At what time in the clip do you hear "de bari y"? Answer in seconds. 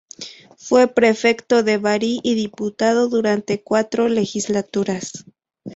1.61-2.33